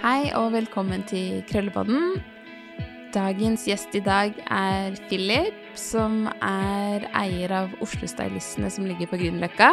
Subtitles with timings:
[0.00, 2.22] Hei og velkommen til Krøllepodden.
[3.12, 9.18] Dagens gjest i dag er Philip, som er eier av Oslo Stylistene som ligger på
[9.20, 9.68] Grünerløkka.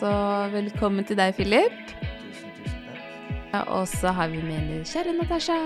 [0.00, 0.10] Så
[0.50, 1.78] velkommen til deg, Philip.
[1.94, 3.70] Tusen, tusen takk.
[3.78, 5.60] Og så har vi med kjære Natasha.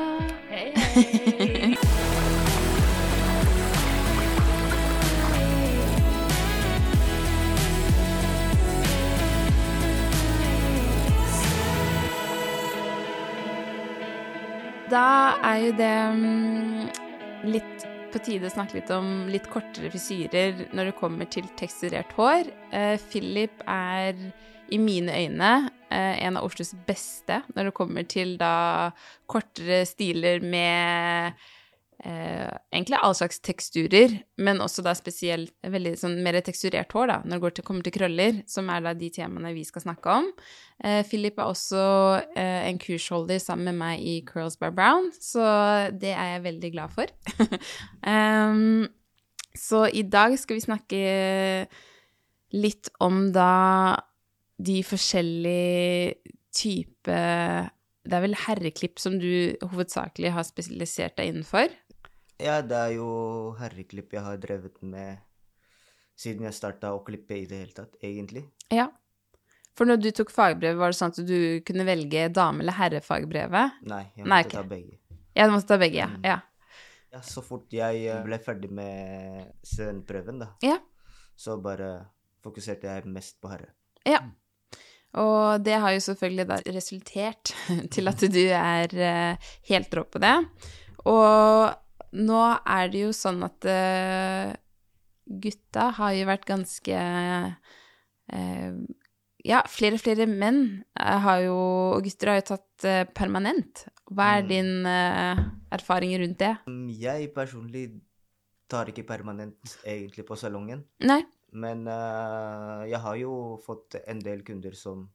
[0.52, 2.12] Hei, hei.
[14.96, 16.84] Da er jo det mm,
[17.52, 17.82] litt
[18.14, 22.48] på tide å snakke litt om litt kortere frisyrer når det kommer til teksturert hår.
[22.72, 24.16] Eh, Philip er
[24.72, 25.50] i mine øyne
[25.90, 28.94] eh, en av Oslos beste når det kommer til da
[29.28, 31.36] kortere stiler med
[32.04, 37.18] eh, egentlig all slags teksturer, men også da spesielt veldig sånn mer teksturert hår, da,
[37.24, 40.28] når det til, kommer til krøller, som er da de temaene vi skal snakke om.
[40.84, 41.86] Eh, Philip er også
[42.36, 45.46] eh, en kursholder sammen med meg i Curls by Brown, så
[45.94, 47.12] det er jeg veldig glad for.
[48.12, 48.86] um,
[49.56, 51.00] så i dag skal vi snakke
[52.56, 53.96] litt om da
[54.56, 57.16] de forskjellige type
[58.06, 61.68] Det er vel herreklipp som du hovedsakelig har spesialisert deg innenfor?
[62.42, 63.08] Ja, det er jo
[63.60, 65.18] herreklipp jeg har drevet med
[66.16, 68.44] siden jeg starta å klippe i det hele tatt, egentlig.
[68.72, 68.88] Ja.
[69.76, 73.82] For når du tok fagbrev, var det sånn at du kunne velge dame- eller herrefagbrevet?
[73.88, 74.52] Nei, jeg Nei, måtte ok.
[74.56, 74.98] ta begge.
[75.36, 76.06] Ja, du måtte ta begge, ja.
[76.08, 76.24] Mm.
[76.24, 76.38] ja.
[77.12, 80.78] Ja, så fort jeg eh, ble ferdig med studentprøven, da, Ja.
[81.36, 81.90] så bare
[82.44, 83.68] fokuserte jeg mest på herre.
[84.08, 84.22] Ja.
[85.16, 87.52] Og det har jo selvfølgelig da resultert
[87.94, 90.34] til at du er eh, helt rå på det.
[91.04, 91.76] Og
[92.12, 94.52] nå er det jo sånn at uh,
[95.26, 97.00] gutta har jo vært ganske
[98.32, 98.72] uh,
[99.46, 101.54] Ja, flere og flere menn eh, har jo
[101.94, 103.84] Og gutter har jo tatt uh, permanent.
[104.10, 104.48] Hva er Mm.
[104.48, 104.86] din
[105.70, 106.52] erfaring rundt det?
[106.66, 108.00] Mm, Jeg personlig
[108.68, 111.22] tar ikke permanent egentlig på salongen, Nei?
[111.52, 115.08] men jeg har jo fått en del kunder som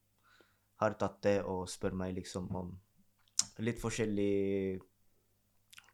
[0.79, 2.71] har tatt det og spør meg liksom om
[3.59, 4.79] litt forskjellig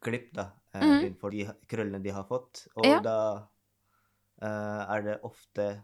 [0.02, 0.52] klipp, da,
[0.82, 1.06] eh, Mhm.
[1.06, 2.68] innenfor de krøllene de har fått.
[2.76, 3.00] Og Ja.
[3.00, 3.48] da
[4.42, 5.84] eh, er det ofte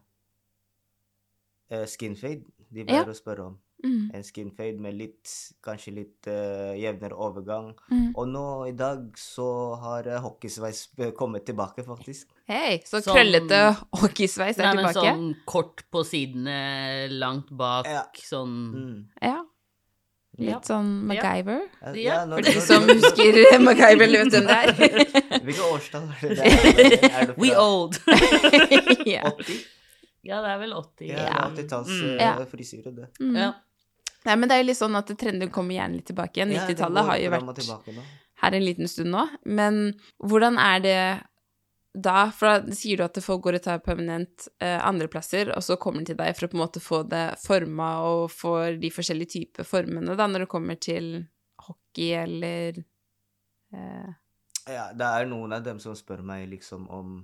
[1.72, 2.44] uh, skin fade
[2.74, 3.60] de pleier å spørre om.
[3.84, 4.12] Mm.
[4.16, 5.28] En skin fade med litt,
[5.66, 7.74] kanskje litt uh, jevnere overgang.
[7.92, 8.14] Mm.
[8.16, 9.48] Og nå i dag så
[9.82, 12.30] har uh, hockeysveis eh, kommet tilbake, faktisk.
[12.48, 13.60] Hei, så Sånn- krøllete
[14.00, 15.04] hockeysveis er Nei, men tilbake?
[15.04, 18.06] sånn kort på sidene, langt bak, Ja.
[18.16, 19.06] sånn Mm.
[19.22, 19.43] Ja.
[20.38, 20.60] Litt Ja.
[20.66, 21.60] sånn MacGyver?
[21.96, 24.74] Ja, når- For de som husker MacGyver, eller vet hvem det er.
[25.46, 26.38] Hvilket årstall er det?
[26.40, 27.10] der?
[27.10, 28.00] Er det We old.
[29.22, 29.60] 80?
[30.24, 31.08] ja, det er vel 80.
[31.12, 31.46] Ja, Ja.
[31.52, 32.20] 80-talls Mm.
[32.20, 33.08] eh, det.
[33.20, 33.36] Mm.
[33.38, 33.52] Ja.
[34.26, 36.54] Nei, men det er jo litt sånn at trenden kommer gjerne litt tilbake igjen.
[36.56, 38.00] 90-tallet har jo vært
[38.44, 39.28] her en liten stund nå.
[39.46, 41.24] Men hvordan er det
[41.94, 42.32] da?
[42.34, 45.78] For da sier du at folk går og tar permanent eh, andre plasser, og så
[45.78, 48.90] kommer de til deg for å på en måte få det forma og få de
[48.94, 51.12] forskjellige typer formene, da, når det kommer til
[51.68, 52.82] hockey eller
[53.74, 54.10] eh,
[54.70, 57.22] Ja, det er noen av dem som spør meg liksom om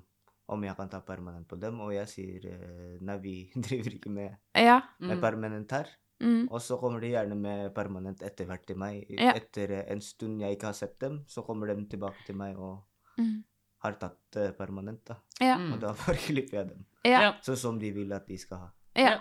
[0.50, 3.34] om jeg kan ta permanent på dem, og jeg sier eh, nei, vi
[3.68, 4.80] driver ikke med, Ja.
[4.98, 5.22] med Mm.
[5.22, 5.92] permanent her.
[6.24, 6.48] Mm.
[6.52, 9.06] Og så kommer de gjerne med permanent etter hvert til meg.
[9.14, 9.36] Ja.
[9.38, 12.82] Etter en stund jeg ikke har sett dem, så kommer de tilbake til meg og
[13.20, 13.44] Mm.
[13.84, 15.20] Har tatt eh, permanent, da.
[15.40, 15.58] Ja.
[15.60, 15.74] Mm.
[15.76, 16.86] Og da forklipper klipper jeg dem.
[17.08, 17.34] Ja.
[17.46, 18.70] Sånn som de vil at de skal ha.
[19.00, 19.14] Ja.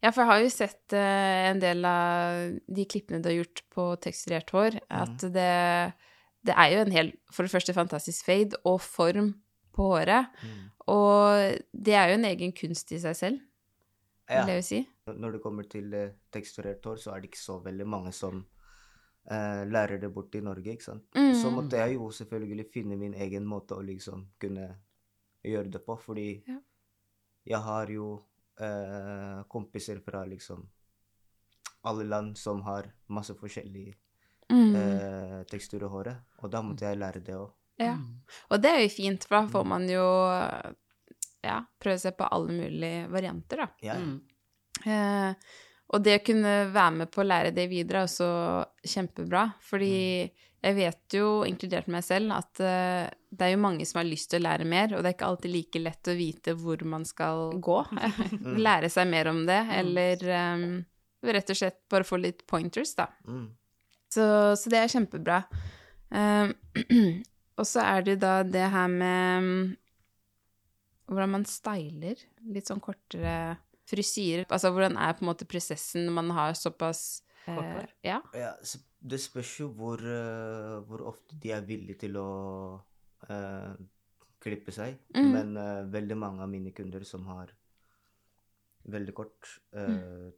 [0.00, 3.62] ja, for jeg har jo sett uh, en del av de klippene du har gjort
[3.74, 5.50] på teksturert hår, at det,
[6.48, 9.34] det er jo en hel, for det første, fantastisk fade og form
[9.76, 10.32] på håret.
[10.40, 10.62] Mm.
[10.90, 13.46] Og det er jo en egen kunst i seg selv,
[14.30, 14.44] Ja.
[14.44, 14.80] vil jeg jo si.
[15.10, 18.44] Når det kommer til uh, teksturert hår, så er det ikke så veldig mange som
[19.28, 21.04] eh, lærer det bort i Norge, ikke sant.
[21.14, 21.34] Mm.
[21.34, 24.76] Så måtte jeg jo selvfølgelig finne min egen måte å liksom kunne
[25.44, 26.58] gjøre det på, fordi Ja.
[27.46, 28.24] jeg har jo
[28.60, 30.66] uh, kompiser fra liksom
[31.84, 33.94] alle land som har masse forskjellig
[34.50, 34.74] Mm.
[34.74, 37.52] eh, tekstur i håret, og da måtte jeg lære det òg.
[37.78, 37.92] Ja.
[38.50, 40.02] Og det er jo fint, for da får man jo
[41.44, 43.68] ja, prøve seg på alle mulige varianter, da.
[43.80, 44.00] Ja, ja.
[44.00, 44.20] Mm.
[45.90, 48.30] Og det å kunne være med på å lære det videre er også
[48.92, 50.28] kjempebra, fordi
[50.60, 54.28] jeg vet jo, inkludert meg selv, at eh, det er jo mange som har lyst
[54.30, 57.06] til å lære mer, og det er ikke alltid like lett å vite hvor man
[57.08, 57.78] skal gå.
[58.68, 60.66] lære seg mer om det, eller um,
[61.24, 63.08] rett og slett bare få litt pointers, da.
[63.24, 63.48] Mm.
[64.12, 64.26] Så,
[64.60, 65.40] så det er kjempebra.
[66.12, 66.52] Eh,
[67.58, 69.50] og så er det jo da det her med um,
[71.10, 72.20] hvordan man styler
[72.52, 73.56] litt sånn kortere
[73.90, 74.46] frisyrer.
[74.48, 77.02] Altså hvordan er på en måte prosessen når man har såpass
[77.46, 77.92] eh, Kort hår?
[78.06, 78.20] Ja.
[78.36, 78.52] Ja,
[79.00, 82.26] Det spørs jo hvor, uh, hvor ofte de er villige til å
[83.30, 83.72] uh,
[84.44, 84.98] klippe seg.
[85.16, 85.30] Mm.
[85.32, 87.54] Men uh, veldig mange av mine kunder som har
[88.90, 90.30] veldig kort eh, Mm.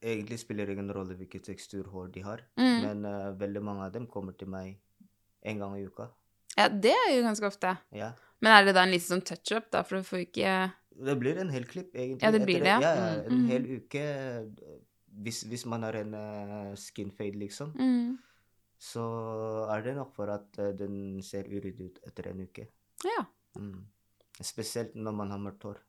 [0.00, 2.82] Egentlig spiller det ingen rolle hvilken teksturhår de har, Mm.
[2.84, 3.06] men
[3.38, 4.76] veldig mange av dem kommer til meg
[5.42, 6.06] en gang i uka.
[6.56, 7.72] Ja, det er jo ganske ofte.
[7.90, 8.12] Ja.
[8.40, 10.52] Men er det da en liten sånn touch-up, da, for du får ikke
[10.98, 12.22] Det blir en hel klipp, egentlig.
[12.26, 12.80] Ja, det blir det, ja.
[12.82, 13.46] Ja, ja, en Mm.
[13.48, 14.02] hel uke.
[14.02, 14.78] eh,
[15.18, 18.18] Hvis, hvis man har en uh, skin fade, liksom, mm.
[18.78, 19.02] så
[19.74, 22.68] er det nok for at uh, den ser uryddig ut etter en uke.
[23.04, 23.24] Ja.
[23.58, 23.80] Mm.
[24.40, 25.80] Spesielt når man har mørkt hår.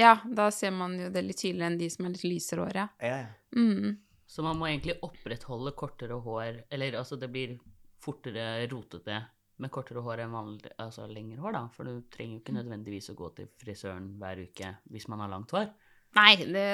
[0.00, 2.78] Ja, da ser man jo det litt tydeligere enn de som er litt lysere hår,
[2.80, 2.86] ja.
[3.02, 3.60] Ja, ja.
[3.60, 3.98] Mm.
[4.26, 7.58] Så man må egentlig opprettholde kortere hår, eller altså det blir
[8.00, 9.18] fortere rotete
[9.58, 11.68] med kortere hår enn vanlig, altså lengre hår, da.
[11.76, 15.28] For du trenger jo ikke nødvendigvis å gå til frisøren hver uke hvis man har
[15.28, 15.68] langt hår.
[16.14, 16.64] Nei, det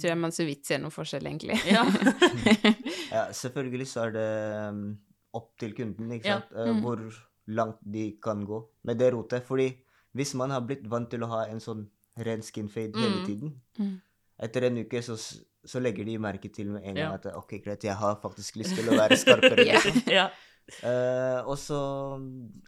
[0.00, 1.58] tror jeg man så vidt ser noen forskjell, egentlig.
[1.68, 1.82] Ja.
[3.16, 4.28] ja, selvfølgelig så er det
[4.70, 4.84] um,
[5.36, 6.68] opp til kunden, ikke sant, ja.
[6.72, 6.80] Mm.
[6.84, 7.02] hvor
[7.52, 9.44] langt de kan gå med det rotet.
[9.44, 9.68] Fordi
[10.16, 11.84] hvis man har blitt vant til å ha en sånn
[12.24, 13.26] ren skin fade hele Mm.
[13.26, 14.00] tiden, Mm.
[14.38, 15.16] etter en uke så,
[15.66, 17.14] så legger de merke til med en gang Ja.
[17.14, 19.64] at ok, greit, jeg har faktisk lyst til å være skarpere.
[19.68, 20.02] Liksom.
[20.12, 20.28] ja.
[20.82, 21.78] Eh, og så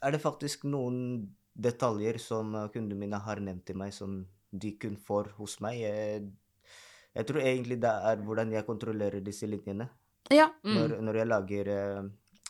[0.05, 0.99] er det faktisk noen
[1.57, 4.19] detaljer som kundene mine har nevnt til meg, som
[4.53, 5.81] de kun får hos meg.
[5.81, 6.27] Jeg,
[7.17, 9.89] jeg tror egentlig det er hvordan jeg kontrollerer disse linjene
[10.33, 10.75] Ja, Mm.
[10.75, 12.09] når, når jeg lager uh,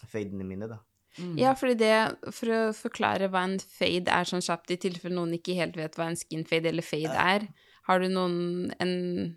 [0.08, 0.78] fadene mine, da.
[1.18, 1.36] Mm.
[1.38, 1.94] ja, fordi det,
[2.34, 5.94] for å forklare hva en fade er sånn kjapt, i tilfelle noen ikke helt vet
[5.96, 7.46] hva en skin fade eller fade er,
[7.86, 9.36] har du noen, en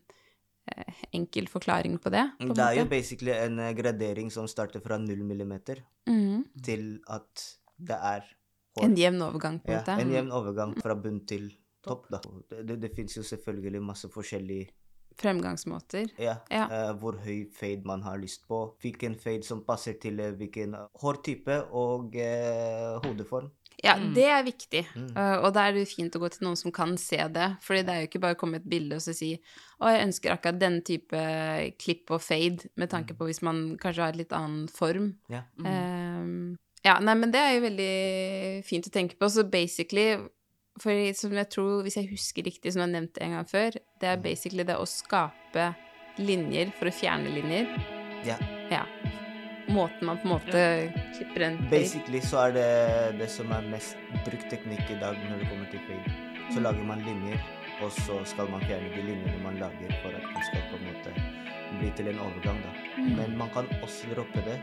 [1.16, 2.26] enkel forklaring på det?
[2.40, 6.62] På Det er jo basically en eh, gradering som starter fra null millimeter mm.
[6.66, 7.46] til at
[7.78, 8.26] det er
[8.78, 8.86] hår.
[8.86, 10.02] En jevn overgang, på en Ja, måte?
[10.02, 11.50] en jevn overgang fra bunn til
[11.86, 12.20] topp, da.
[12.50, 14.70] Det, det, det fins jo selvfølgelig masse forskjellige
[15.20, 16.08] Fremgangsmåter.
[16.20, 16.66] Ja, Ja.
[16.72, 18.76] Uh, hvor høy fade man har lyst på.
[18.82, 23.52] Hvilken fade som passer til eh, hvilken hårtype og uh, hodeform.
[23.84, 24.14] Ja, Mm.
[24.14, 24.82] det er viktig.
[24.96, 25.12] Mm.
[25.16, 27.46] Uh, og da er det fint å gå til noen som kan se det.
[27.64, 29.30] Fordi det er jo ikke bare å komme med et bilde og så si
[29.80, 31.22] å, jeg ønsker akkurat den type
[31.80, 35.14] klipp og fade, med tanke på hvis man kanskje har et litt annen form.
[35.32, 35.46] Ja.
[35.58, 35.70] Mm.
[35.70, 39.30] Um, ja, nei, men det er jo veldig fint å tenke på.
[39.32, 40.18] Så basically,
[40.82, 44.12] for som jeg tror, hvis jeg husker riktig, som jeg nevnte en gang før, det
[44.12, 45.72] er basically det å skape
[46.20, 47.70] linjer for å fjerne linjer.
[48.28, 48.36] Ja.
[48.72, 48.84] Ja.
[49.70, 50.64] Måten man på en måte
[51.18, 51.60] klipper en.
[51.70, 52.70] Basically så er det
[53.20, 56.16] det som er mest brukt teknikk i dag når det kommer til fade.
[56.40, 56.48] Mm.
[56.56, 57.44] Så lager man linjer,
[57.84, 60.86] og så skal man fjerne de linjene man lager for at det skal på en
[60.90, 61.14] måte
[61.80, 62.72] bli til en overgang, da.
[62.98, 63.10] Mm.
[63.18, 64.56] Men man kan også droppe det.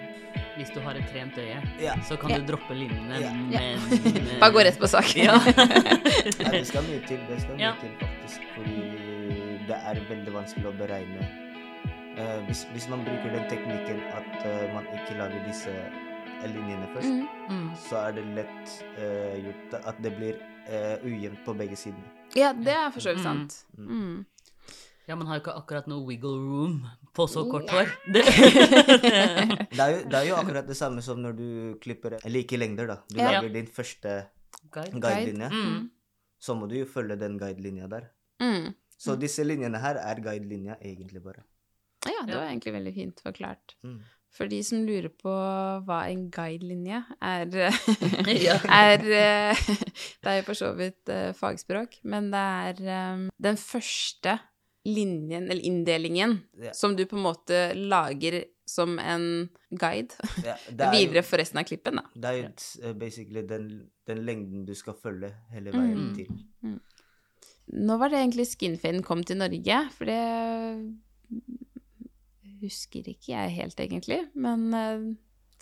[0.57, 1.95] Hvis du har et trent øye, Ja.
[2.03, 2.39] så kan Ja.
[2.39, 3.31] du droppe linjene, Ja.
[3.33, 5.15] men eh, Bare gå rett på sak.
[5.17, 5.39] Ja.
[6.43, 7.73] Nei, det skal mye til, det skal mye Ja.
[7.81, 8.41] til faktisk.
[8.57, 8.81] Fordi
[9.69, 11.29] det er veldig vanskelig å beregne.
[12.17, 15.73] Uh, hvis, hvis man bruker den teknikken at uh, man ikke lager disse
[16.47, 17.27] linjene først, Mm.
[17.51, 17.71] Mm.
[17.77, 20.35] så er det lett uh, gjort at det blir
[20.69, 22.03] uh, ujevnt på begge sider.
[22.37, 23.25] Ja, det er for så vidt Mm.
[23.25, 23.65] sant.
[23.79, 23.89] Mm.
[23.89, 24.27] Mm.
[25.09, 26.81] Ja, man har jo ikke akkurat noe wiggle room
[27.15, 27.87] på så kort hår.
[28.13, 31.49] Det, Det er, jo, det er jo akkurat det samme som når du
[31.83, 32.97] klipper like lengder, da.
[33.09, 33.31] Du Ja.
[33.41, 34.27] lager din første
[34.73, 35.01] Guide.
[35.01, 35.91] guidelinje, Mm.
[36.41, 38.09] så må du jo følge den guidelinja der.
[38.41, 38.75] Mm.
[38.99, 41.43] Så disse linjene her er guidelinja egentlig bare.
[42.07, 43.75] Ja, det var egentlig veldig fint forklart.
[43.85, 44.01] Mm.
[44.37, 45.33] For de som lurer på
[45.87, 47.47] hva en guidelinje er
[48.77, 49.63] er eh,
[50.23, 54.37] Det er jo for så vidt eh, fagspråk, men det er eh, den første
[54.87, 56.71] linjen, eller inndelingen, Ja.
[56.77, 60.15] som du på en måte lager som en guide
[60.45, 62.05] Ja, er videre for resten av klippen, da.
[62.15, 62.51] Det er jo
[62.85, 63.67] eh, basically den,
[64.07, 66.15] den lengden du skal følge hele veien Mm.
[66.21, 66.77] til.
[67.83, 70.21] Nå var det egentlig skinfaden kom til Norge, for det
[72.67, 74.21] husker ikke jeg helt, egentlig.
[74.35, 75.07] Men eh,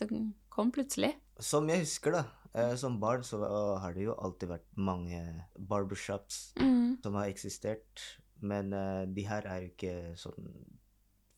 [0.01, 0.09] det
[0.51, 1.13] kom plutselig.
[1.41, 3.41] Som jeg husker, da, eh, som barn så
[3.83, 5.21] har det jo alltid vært mange
[5.59, 6.99] barbershops Mm.
[7.03, 8.05] som har eksistert.
[8.43, 10.51] Men eh, de her er jo ikke sånn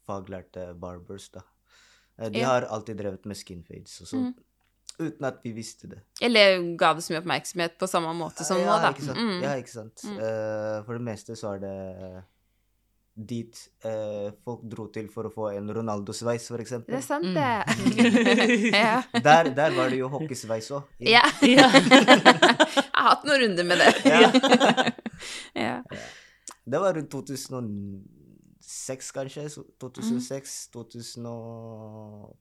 [0.06, 1.40] faglærte barbers, da.
[2.16, 2.46] De Ja.
[2.48, 4.26] har alltid drevet med skinfades og sånn.
[4.32, 4.42] Mm.
[4.98, 5.98] Uten at vi visste det.
[6.22, 8.92] Eller ga det så mye oppmerksomhet på samme måte som ja, nå, da.
[8.94, 9.18] Ikke sant?
[9.18, 9.42] Mm.
[9.42, 10.04] Ja, ikke sant.
[10.08, 10.84] Mm.
[10.86, 12.24] For det meste så er det
[13.16, 13.56] dit
[13.88, 16.70] eh, folk dro til for å få en Ronaldo-sveis, f.eks.
[16.84, 17.36] Det er sant, Mm.
[18.76, 19.00] ja.
[19.24, 20.82] Der, der var det jo hockeysveis òg.
[21.00, 21.22] ja.
[21.42, 21.70] Ja.
[21.72, 21.88] jeg
[22.92, 23.94] har hatt noen runder med det.
[24.12, 24.28] Ja.
[25.56, 25.80] ja.
[26.66, 29.48] Det var rundt 2006, kanskje.
[29.48, 32.36] så- 2006, 2000 og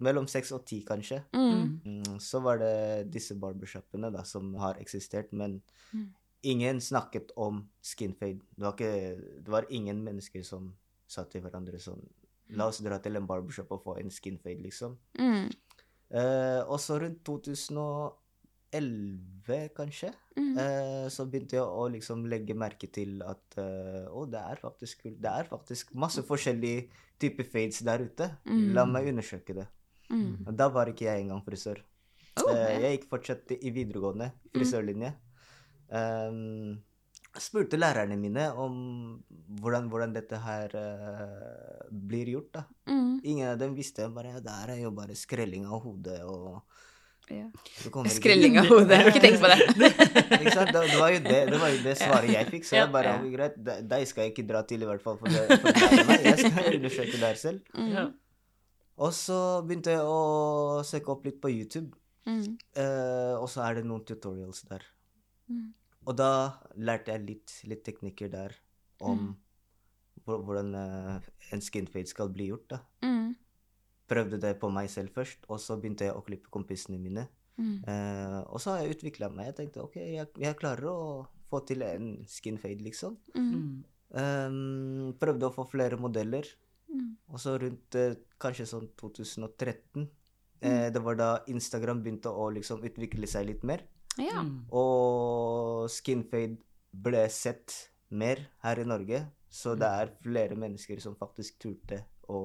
[0.00, 1.16] Mellom 6 og 10, kanskje.
[1.34, 1.80] Mm.
[1.84, 5.60] Mm, så var det disse barbershopene da, som har eksistert, men
[5.92, 6.06] Mm.
[6.42, 8.40] Ingen snakket om skin fade.
[8.56, 10.74] Det var, ikke, det var ingen mennesker som
[11.08, 12.02] sa til hverandre sånn
[12.56, 14.94] La oss dra til en barbershop og få en skin fade, liksom.
[15.20, 15.50] Mm.
[16.08, 18.16] Uh, og så rundt 2011,
[19.76, 20.56] kanskje, Mm.
[20.56, 25.02] uh, så begynte jeg å liksom legge merke til at uh, oh, det er faktisk
[25.02, 25.20] kult.
[25.20, 26.88] Det er faktisk masse forskjellige
[27.20, 28.30] typer fades der ute.
[28.46, 28.72] Mm.
[28.72, 29.66] La meg undersøke det.
[30.08, 30.48] Mm.
[30.56, 31.84] Da var ikke jeg engang frisør.
[32.38, 35.12] Oh, Eh, jeg gikk fortsatt i videregående, frisørlinje.
[35.88, 36.78] Um,
[37.38, 38.74] spurte lærerne mine om
[39.60, 42.50] hvordan, hvordan dette her uh, blir gjort.
[42.54, 42.64] da.
[42.90, 43.20] Mm.
[43.24, 44.08] Ingen av dem visste.
[44.12, 46.60] bare, ja, Det er jo bare skrelling av hodet og
[47.28, 47.44] Ja.
[48.08, 48.88] Skrelling av hodet.
[48.88, 49.88] Jeg har ikke tenkt på det.
[50.40, 50.70] ikke sant?
[50.72, 52.64] Det, det, var jo det, det var jo det svaret jeg fikk.
[52.64, 53.32] Så jeg bare, Ja.
[53.34, 53.58] greit,
[53.90, 55.18] deg skal jeg ikke dra til, i hvert fall.
[55.20, 56.16] For det, for det.
[56.24, 57.60] Jeg skal undersøke der selv.
[57.76, 57.90] Mm.
[57.92, 58.06] Ja.
[58.98, 61.92] Og så begynte jeg å søke opp litt på YouTube.
[62.24, 62.56] Mm.
[62.76, 64.88] Uh, og så er det noen tutorials der.
[65.48, 65.72] Mm.
[66.08, 66.30] Og da
[66.76, 68.54] lærte jeg litt, litt teknikker der
[69.00, 69.36] om Mm.
[70.28, 71.20] hvordan eh,
[71.52, 72.68] en skin fade skal bli gjort.
[72.68, 72.78] da.
[73.02, 73.34] Mm.
[74.08, 77.26] Prøvde det på meg selv først, og så begynte jeg å klippe kompisene mine.
[77.58, 77.82] Mm.
[77.88, 79.46] Eh, og så har jeg utvikla meg.
[79.50, 83.16] Jeg tenkte ok, jeg, jeg klarer å få til en skin fade, liksom.
[83.34, 86.44] Eh, prøvde å få flere modeller.
[86.88, 87.16] Mm.
[87.28, 90.06] Og så rundt eh, kanskje sånn 2013
[90.62, 93.82] eh, Det var da Instagram begynte å liksom utvikle seg litt mer.
[94.18, 94.42] Ja.
[94.42, 94.64] Mm.
[94.74, 96.58] Og skinfade
[96.92, 97.74] ble sett
[98.10, 99.22] mer her i Norge.
[99.48, 102.40] Så det er flere mennesker som faktisk turte å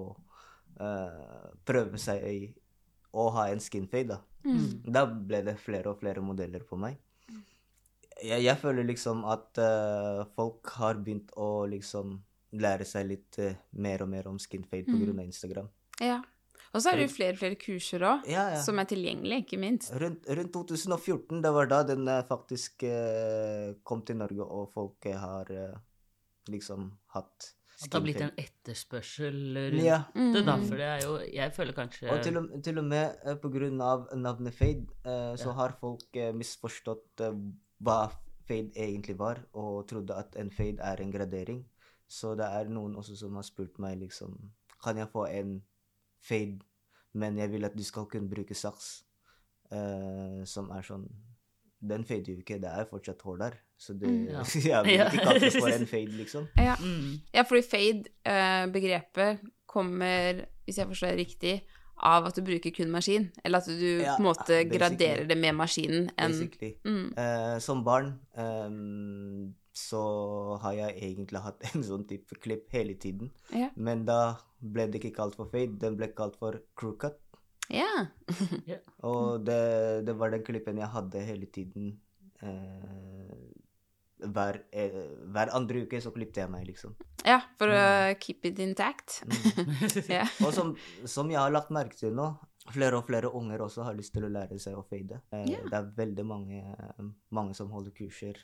[0.80, 2.44] uh, prøve seg i
[3.14, 4.16] å ha en skinfade.
[4.16, 4.22] Da.
[4.48, 4.92] Mm.
[4.96, 6.98] da ble det flere og flere modeller på meg.
[8.24, 12.20] Jeg, jeg føler liksom at uh, folk har begynt å liksom
[12.62, 15.20] lære seg litt uh, mer og mer om skinfade på Mm.
[15.20, 15.70] av Instagram.
[16.00, 16.22] ja.
[16.74, 18.62] Og så er det jo flere og flere kurser òg, Ja, ja.
[18.66, 19.92] som er tilgjengelige, ikke minst.
[20.02, 25.06] Rundt, rundt 2014, det var da den eh, faktisk eh, kom til Norge, og folk
[25.06, 25.76] eh, har eh,
[26.50, 27.52] liksom hatt
[27.84, 29.38] At det har blitt en etterspørsel
[29.74, 30.00] rundt Ja.
[30.16, 30.56] det, da.
[30.58, 30.66] Mm.
[30.70, 33.50] For det er jo Jeg føler kanskje Og til og, til og med eh, på
[33.54, 35.54] grunn av navnet fade, eh, så Ja.
[35.62, 37.38] har folk eh, misforstått eh,
[37.84, 38.00] hva
[38.48, 41.64] fade egentlig var, og trodde at en fade er en gradering.
[42.08, 44.36] Så det er noen også som har spurt meg liksom
[44.84, 45.62] Kan jeg få en
[46.24, 46.60] fade,
[47.14, 49.04] men jeg vil at du skal kunne bruke saks?
[49.74, 51.06] uh, som er sånn
[51.84, 53.56] Den fader jo ikke, det er fortsatt hår der.
[53.78, 54.28] Så det Mm.
[54.30, 54.44] Ja.
[54.72, 56.46] Jeg vil ikke kalle det for en fade, liksom.
[56.58, 57.10] Ja, mm.
[57.34, 61.56] ja fordi fade-begrepet kommer, hvis jeg forstår det riktig,
[62.00, 63.32] av at du bruker kun maskin.
[63.44, 64.78] Eller at du Ja, på en måte basically.
[64.78, 66.74] graderer det med maskinen enn Basically.
[66.86, 67.14] mm.
[67.18, 70.04] uh, som barn ehm, så
[70.62, 73.34] har jeg egentlig hatt en sånn type klipp hele tiden.
[73.52, 73.72] Ja.
[73.76, 77.20] Men da ble det ikke kalt for fade, den ble kalt for crew cut.
[77.74, 78.06] Ja.
[79.10, 81.96] Og det, det var den klippen jeg hadde hele tiden.
[82.44, 83.34] Eh,
[84.24, 85.04] hver, eh,
[85.34, 86.94] hver andre uke så klippte jeg meg, liksom.
[87.28, 87.84] ja, for å
[88.24, 89.22] keep it intact.
[89.26, 89.38] Mm.
[90.20, 90.26] Ja.
[90.46, 90.74] Og som,
[91.10, 92.30] som jeg har lagt merke til nå,
[92.72, 95.20] flere og flere unger også har lyst til å lære seg å fade.
[95.34, 95.66] Eh, yeah.
[95.68, 96.62] Det er veldig mange,
[97.36, 98.40] mange som holder kurser.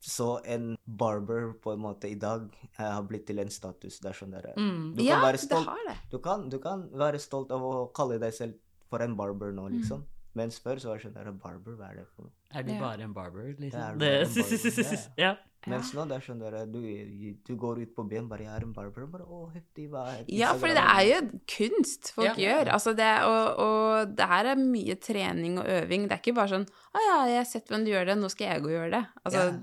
[0.00, 3.98] Så en barber på en måte i dag eh, har blitt til en status.
[3.98, 4.94] Det er sånn der, Mm.
[4.94, 5.66] Du kan ja, være det stolt.
[5.66, 5.96] har det.
[6.10, 8.54] Du kan, du kan være stolt av å kalle deg selv
[8.88, 9.80] for en barber nå, Mm.
[9.80, 10.04] liksom.
[10.34, 12.32] Mens før så var det sånn der, barber, hva er det for noe?
[12.54, 12.80] Er du Ja.
[12.80, 13.80] bare en barber, er liksom?
[13.98, 15.12] barber?
[15.18, 15.36] ja.
[15.66, 18.62] Mens nå det er sånn der, du, du går ut på byen bare, jeg er
[18.62, 22.38] en barber, og bare, å, heftig, hva er Ja, for det er jo kunst folk
[22.38, 22.62] Ja.
[22.62, 22.70] gjør.
[22.72, 26.06] Altså det, og, og det her er mye trening og øving.
[26.08, 28.30] Det er ikke bare sånn 'Å ja, jeg har sett hvordan du gjør det, nå
[28.30, 29.06] skal jeg gå og gjøre det'.
[29.26, 29.58] Altså Ja.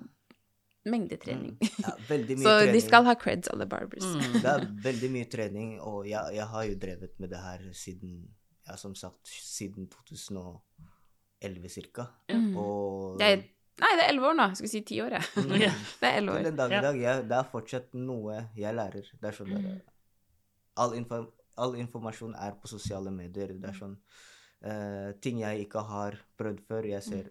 [0.86, 1.56] Mengdetrening.
[1.60, 1.84] Mm.
[1.86, 2.74] Ja, veldig mye Så trening.
[2.78, 4.06] de skal ha creds, alle barbers.
[4.06, 4.36] Mm.
[4.42, 8.20] Det er veldig mye trening, og jeg, jeg har jo drevet med det her siden
[8.68, 9.88] ja, som sagt, siden
[11.42, 12.08] 2011 cirka.
[12.32, 12.56] Mm.
[12.58, 13.42] Og Det er,
[13.84, 14.48] nei, det er elleve år nå.
[14.52, 15.46] Jeg skulle si ti år, jeg.
[15.46, 15.56] Mm.
[15.62, 15.72] Ja.
[16.02, 16.50] Det er elleve Til år.
[16.50, 19.12] den dag i dag, jeg, det er fortsatt noe jeg lærer.
[19.22, 19.82] Det er sånn der, Mm.
[20.84, 21.20] all, info,
[21.58, 23.54] all informasjon er på sosiale medier.
[23.56, 23.94] Det er sånn
[24.66, 26.88] uh, ting jeg ikke har prøvd før.
[26.90, 27.30] Jeg ser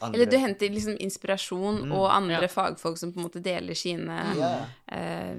[0.00, 0.14] andre.
[0.16, 1.92] Eller du henter liksom inspirasjon Mm.
[1.92, 2.48] og andre Ja.
[2.48, 4.66] fagfolk som på en måte deler sine yeah.
[4.88, 5.36] eh,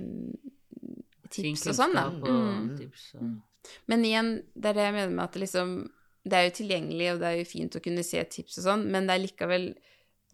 [1.30, 2.10] tips og sånn, da.
[2.10, 2.78] Mm.
[2.78, 3.42] tips og Mm.
[3.88, 5.90] Men igjen, det er det jeg mener med at det liksom
[6.26, 8.86] Det er jo tilgjengelig, og det er jo fint å kunne se tips og sånn,
[8.92, 9.74] men det er likevel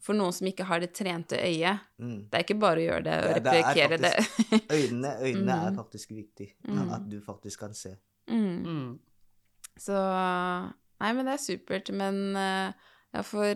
[0.01, 2.29] For noen som ikke har det trente øyet, Mm.
[2.29, 4.61] det er ikke bare å gjøre det og replikere det er faktisk det.
[4.69, 5.75] Øynene, øynene er Mm.
[5.75, 6.53] faktisk viktig.
[6.67, 6.91] Mm.
[6.93, 7.95] At du faktisk kan se.
[8.27, 8.63] mm.
[8.65, 8.99] mm.
[9.77, 9.93] Så
[11.01, 12.71] Nei, men det er supert, men eh,
[13.13, 13.55] ja, for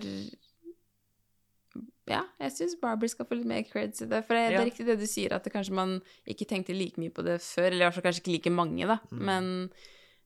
[2.10, 4.24] Ja, jeg syns Barber skal få litt mer creds i det.
[4.28, 5.98] For det, det er riktig det du sier, at det kanskje man
[6.30, 7.70] ikke tenkte like mye på det før.
[7.70, 9.00] Eller i hvert fall kanskje ikke like mange, da.
[9.12, 9.26] Mm.
[9.30, 9.52] Men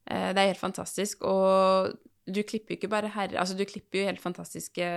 [0.10, 1.25] eh, det er helt fantastisk.
[1.29, 1.93] Og
[2.27, 4.88] du klipper jo ikke bare herrer Altså, du klipper jo helt fantastiske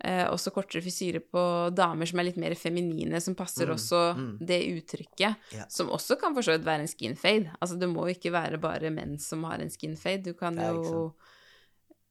[0.00, 1.40] Eh, også kortere frisyre på
[1.76, 4.30] damer som er litt mer feminine, som passer Mm, også mm.
[4.48, 5.36] det uttrykket.
[5.52, 5.66] Yeah.
[5.68, 7.52] Som også kan for så vidt være en skin fade.
[7.60, 10.24] Altså det må jo ikke være bare menn som har en skin fade.
[10.24, 11.12] Du kan jo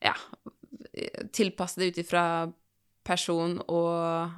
[0.06, 0.14] ja,
[1.34, 2.24] tilpasse det ut ifra
[3.10, 4.32] person og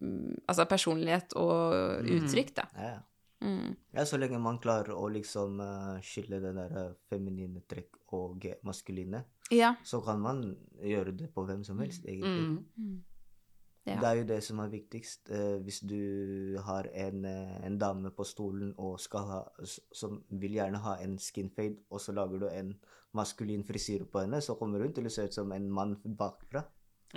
[0.00, 2.10] mm, Altså personlighet og Mm.
[2.16, 2.62] uttrykk, da.
[2.76, 2.98] Ja, ja.
[3.42, 3.76] Mm.
[3.96, 8.44] ja, så lenge man klarer å liksom eh, skille det der eh, feminine trekk og
[8.68, 9.74] maskuline, Ja.
[9.84, 10.42] så kan man
[10.82, 12.48] gjøre det på hvem som helst, egentlig.
[12.48, 12.66] Mm.
[12.76, 12.98] Mm.
[13.86, 13.94] Ja.
[13.96, 15.30] Det er jo det som er viktigst.
[15.32, 19.40] Eh, hvis du har en, en dame på stolen og skal ha,
[19.92, 22.74] som vil gjerne ha en skin fade, og så lager du en
[23.16, 26.64] maskulin frisyre på henne, så kommer hun til å se ut som en mann bakfra.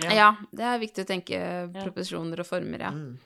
[0.02, 1.40] Ja, det er viktig å tenke
[1.76, 2.90] proposisjoner og former, ja.
[2.90, 3.18] Mm.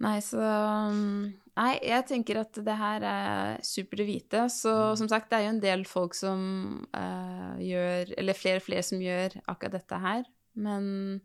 [0.00, 1.26] Nei, så um,
[1.58, 4.44] Nei, jeg tenker at det her er supert å vite.
[4.48, 4.96] Så Mm.
[4.96, 8.82] som sagt, det er jo en del folk som uh, gjør Eller flere og flere
[8.86, 10.24] som gjør akkurat dette her.
[10.54, 11.20] Men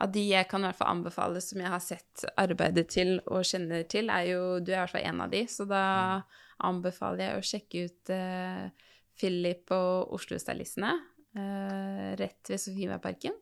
[0.00, 3.44] av de jeg kan i hvert fall anbefale, som jeg har sett arbeidet til og
[3.44, 5.84] kjenner til, er jo Du er i hvert fall en av de, så da
[6.64, 8.88] anbefaler jeg å sjekke ut uh,
[9.20, 10.94] Philip og Oslo-stylistene
[11.36, 13.36] uh, rett ved Sofiemarparken.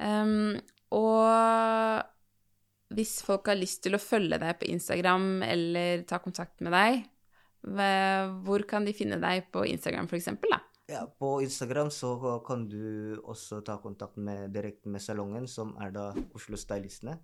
[0.00, 0.56] Um,
[0.94, 2.02] og
[2.94, 7.04] hvis folk har lyst til å følge deg på Instagram eller ta kontakt med deg,
[8.44, 10.60] hvor kan de finne deg på Instagram, for eksempel, da?
[10.92, 12.10] Ja, på Instagram så
[12.44, 17.16] kan du også ta kontakt med, direkte med salongen, som er da Oslo Stylistene.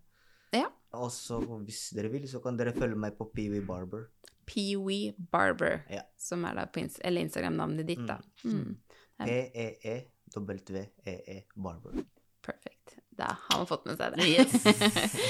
[0.57, 0.71] Ja.
[0.97, 4.09] Og så hvis dere vil, så kan dere følge meg på Peewee Barber.
[4.49, 6.03] Peewee Barber, Ja.
[6.19, 8.17] som er da på Instagram-navnet ditt, da.
[8.43, 8.51] Mm.
[8.51, 8.75] Mm.
[10.25, 12.01] P-e-e-w-e-e Barber.
[12.47, 12.97] Perfekt.
[13.21, 14.27] Da har man fått med seg det.
[14.27, 14.65] Yes.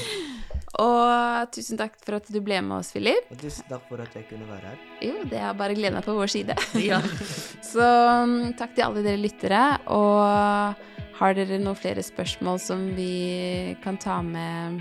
[0.85, 3.27] og tusen takk for at du ble med oss, Philip.
[3.35, 4.85] Og tusen takk for at jeg kunne være her.
[5.09, 6.55] Jo, det har bare gleden på vår side.
[6.91, 7.01] ja.
[7.73, 9.65] Så mm, takk til alle dere lyttere.
[9.91, 10.87] Og
[11.21, 14.81] har dere noen flere spørsmål som vi kan ta med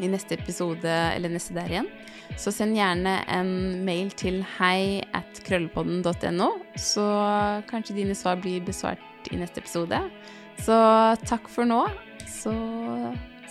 [0.00, 1.88] i neste episode eller neste der igjen,
[2.40, 3.50] så send gjerne en
[3.84, 7.06] mail til hei at krøllepodden.no, så
[7.68, 9.98] kanskje dine svar blir besvart i neste episode.
[10.60, 10.76] Så
[11.26, 11.84] takk for nå.
[12.28, 12.52] Så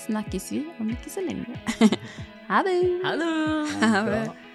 [0.06, 1.58] snakkes vi om ikke så lenge.
[2.50, 2.78] ha det!
[3.06, 3.34] Hallo!
[3.82, 4.49] Ha det.